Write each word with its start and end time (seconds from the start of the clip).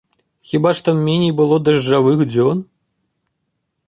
Хіба 0.51 0.69
ж 0.77 0.81
там 0.87 1.01
меней 1.09 1.33
было 1.41 1.59
дажджавых 1.67 2.23
дзён? 2.31 2.65